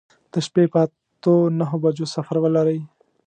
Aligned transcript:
د 0.31 0.33
شپې 0.45 0.63
په 0.73 0.77
اته 0.83 1.33
نهو 1.59 1.75
بجو 1.83 2.05
سفر 2.15 2.35
ولرئ. 2.41 2.79